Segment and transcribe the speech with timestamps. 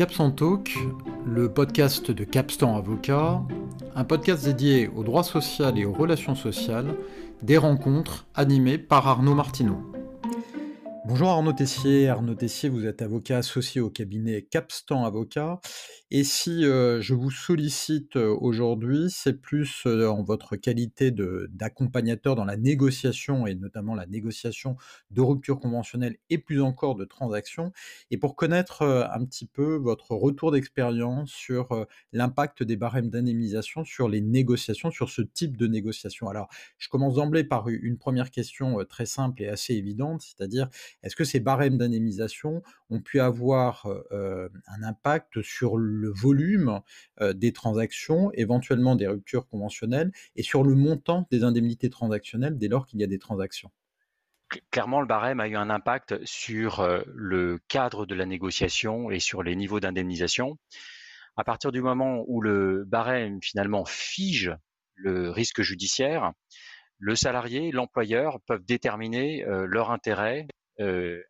[0.00, 0.78] Capstan Talk,
[1.26, 3.42] le podcast de Capstan Avocat,
[3.94, 6.94] un podcast dédié au droit social et aux relations sociales,
[7.42, 9.89] des rencontres animées par Arnaud Martineau.
[11.10, 12.08] Bonjour Arnaud Tessier.
[12.08, 15.58] Arnaud Tessier, vous êtes avocat associé au cabinet Capstan Avocat.
[16.12, 22.34] Et si euh, je vous sollicite euh, aujourd'hui, c'est plus euh, en votre qualité d'accompagnateur
[22.36, 24.76] dans la négociation et notamment la négociation
[25.10, 27.72] de rupture conventionnelle et plus encore de transactions.
[28.12, 34.08] Et pour connaître un petit peu votre retour d'expérience sur l'impact des barèmes d'indemnisation sur
[34.08, 36.28] les négociations, sur ce type de négociation.
[36.28, 36.48] Alors,
[36.78, 40.68] je commence d'emblée par une première question très simple et assez évidente, c'est-à-dire
[41.02, 46.80] est-ce que ces barèmes d'indemnisation ont pu avoir un impact sur le volume
[47.20, 52.86] des transactions, éventuellement des ruptures conventionnelles, et sur le montant des indemnités transactionnelles dès lors
[52.86, 53.70] qu'il y a des transactions?
[54.70, 59.42] Clairement, le barème a eu un impact sur le cadre de la négociation et sur
[59.42, 60.58] les niveaux d'indemnisation.
[61.36, 64.52] À partir du moment où le barème finalement fige
[64.96, 66.32] le risque judiciaire,
[66.98, 70.46] le salarié, l'employeur peuvent déterminer leur intérêt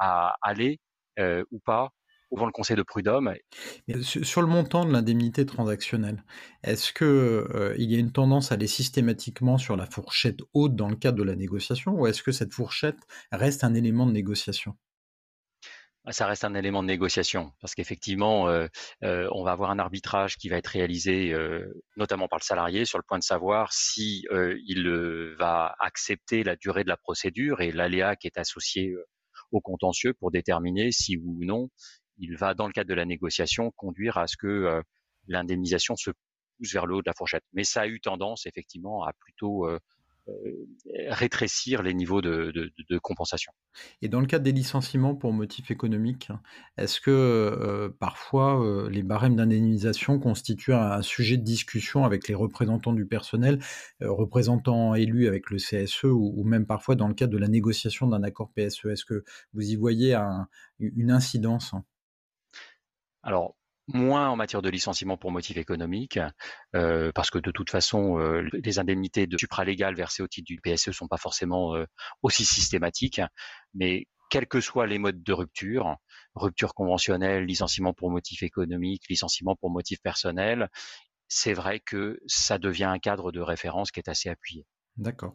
[0.00, 0.80] à aller
[1.18, 1.90] euh, ou pas
[2.32, 3.32] devant le conseil de prud'homme.
[4.02, 6.24] Sur le montant de l'indemnité transactionnelle,
[6.64, 10.74] est-ce qu'il euh, il y a une tendance à aller systématiquement sur la fourchette haute
[10.74, 12.98] dans le cadre de la négociation ou est-ce que cette fourchette
[13.30, 14.74] reste un élément de négociation?
[16.06, 18.46] Ah, ça reste un élément de négociation parce qu'effectivement,
[19.00, 21.34] on va avoir un arbitrage qui va être réalisé
[21.96, 24.26] notamment par le salarié sur le point de savoir si
[24.66, 28.92] il va accepter la durée de la procédure et l'aléa qui est associé
[29.54, 31.68] au contentieux pour déterminer si ou non
[32.18, 34.82] il va, dans le cadre de la négociation, conduire à ce que euh,
[35.26, 36.10] l'indemnisation se
[36.56, 37.44] pousse vers le haut de la fourchette.
[37.52, 39.78] Mais ça a eu tendance, effectivement, à plutôt euh,
[41.08, 43.52] rétrécir les niveaux de, compensation.
[44.00, 46.30] Et dans le cadre des licenciements pour motifs économiques,
[46.78, 52.34] est-ce que euh, parfois euh, les barèmes d'indemnisation constituent un, sujet de discussion avec les
[52.34, 53.58] représentants du personnel,
[54.00, 58.22] représentants élus avec le CSE ou, même parfois dans le cadre de la négociation d'un
[58.22, 60.14] accord PSE Est-ce que vous y voyez
[60.78, 61.74] une incidence?
[63.22, 63.56] Alors,
[63.88, 66.18] moins en matière de licenciement pour motif économique,
[66.74, 70.60] euh, parce que de toute façon, euh, les indemnités de supralégales versées au titre du
[70.60, 71.84] PSE sont pas forcément euh,
[72.22, 73.20] aussi systématiques,
[73.74, 75.96] mais quels que soient les modes de rupture,
[76.34, 80.68] rupture conventionnelle, licenciement pour motif économique, licenciement pour motif personnel,
[81.28, 84.66] c'est vrai que ça devient un cadre de référence qui est assez appuyé.
[84.96, 85.32] D'accord.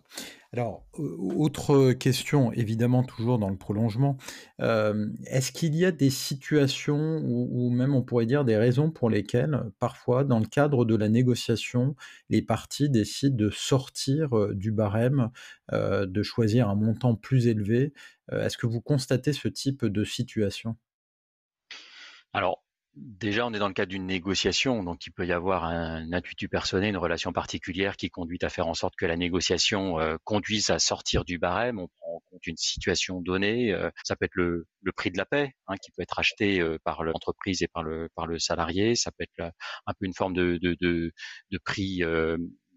[0.54, 4.16] Alors, autre question, évidemment toujours dans le prolongement,
[4.60, 9.64] est-ce qu'il y a des situations ou même on pourrait dire des raisons pour lesquelles,
[9.80, 11.96] parfois, dans le cadre de la négociation,
[12.30, 15.30] les parties décident de sortir, du barème,
[15.74, 17.94] de choisir un montant plus élevé?
[18.32, 20.78] est-ce que vous constatez ce type de situation?
[22.34, 22.64] Alors
[22.96, 26.50] Déjà, on est dans le cadre d'une négociation, donc il peut y avoir un intuitu
[26.50, 30.70] personnel, une relation particulière qui conduit à faire en sorte que la négociation euh, conduise
[30.72, 31.80] à sortir du barème.
[31.80, 33.72] On prend en compte une situation donnée.
[33.74, 36.78] Euh, ça peut être le, prix de la paix, hein, qui peut être acheté euh,
[36.84, 38.96] par l'entreprise et par le, par le salarié.
[38.96, 39.54] Ça peut être
[39.86, 40.60] un peu une forme de,
[41.64, 42.02] prix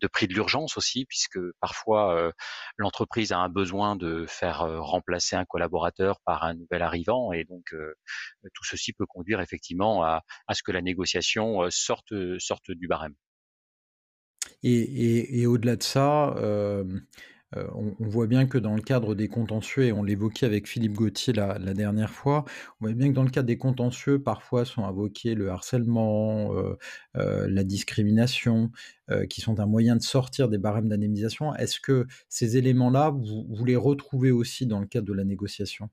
[0.03, 2.33] de prix de l'urgence aussi, puisque parfois euh,
[2.77, 7.45] l'entreprise a un besoin de faire euh, remplacer un collaborateur par un nouvel arrivant, et
[7.45, 7.95] donc euh,
[8.53, 13.15] tout ceci peut conduire effectivement à, à ce que la négociation sorte, sorte du barème.
[14.63, 16.35] Et, et, et au-delà de ça,
[17.57, 20.95] euh, on, voit bien que dans le cadre des contentieux, et on l'évoquait avec Philippe
[20.95, 22.45] Gauthier la, dernière fois,
[22.81, 26.77] on voit bien que dans le cadre des contentieux, parfois sont invoqués le harcèlement, euh,
[27.17, 28.71] euh, la discrimination,
[29.29, 31.55] qui sont un moyen de sortir des barèmes d'indemnisation.
[31.57, 35.91] Est-ce que ces éléments-là, vous les retrouvez aussi dans le cadre de la négociation?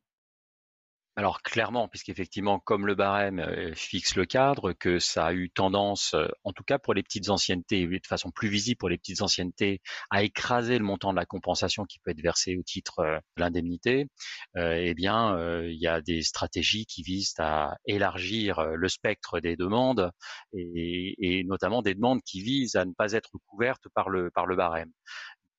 [1.19, 6.13] Alors clairement, puisqu'effectivement, comme le barème euh, fixe le cadre, que ça a eu tendance,
[6.13, 9.21] euh, en tout cas pour les petites anciennetés, de façon plus visible pour les petites
[9.21, 9.81] anciennetés,
[10.11, 13.41] à écraser le montant de la compensation qui peut être versé au titre euh, de
[13.41, 14.07] l'indemnité,
[14.55, 20.11] eh bien, il y a des stratégies qui visent à élargir le spectre des demandes
[20.53, 24.45] et, et, notamment des demandes qui visent à ne pas être couvertes par le, par
[24.45, 24.91] le barème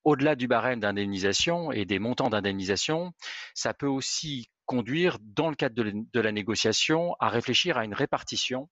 [0.04, 3.12] au-delà du barème d'indemnisation et des montants d'indemnisation,
[3.54, 8.68] ça peut aussi conduire, dans le cadre de, la négociation, à réfléchir à une répartition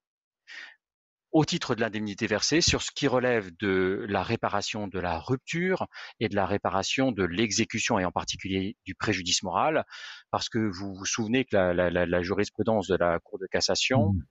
[1.33, 5.87] au titre de l'indemnité versée sur ce qui relève de la réparation de la rupture
[6.21, 9.85] et de la réparation de l'exécution et en particulier du préjudice moral,
[10.31, 14.23] parce que vous vous souvenez que la, jurisprudence de la Cour de cassation mmh.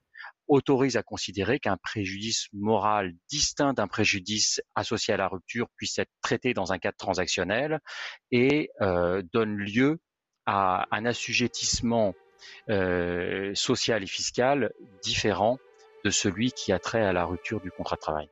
[0.48, 6.10] Autorise à considérer qu'un préjudice moral distinct d'un préjudice associé à la rupture puisse être
[6.22, 7.80] traité dans un cadre transactionnel
[8.30, 10.00] et euh, donne lieu
[10.46, 12.14] à un assujettissement
[12.70, 14.72] euh, social et fiscal
[15.02, 15.58] différent
[16.04, 18.28] de celui qui a trait à la rupture du contrat de travail.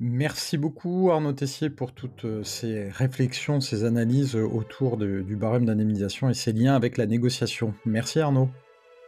[0.00, 6.28] Merci beaucoup Arnaud Tessier pour toutes euh, ces réflexions, ces analyses autour du barème d'indemnisation
[6.28, 7.74] et ses liens avec la négociation.
[7.84, 8.48] Merci Arnaud.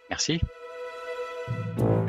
[0.09, 0.41] Merci.
[1.49, 2.00] Música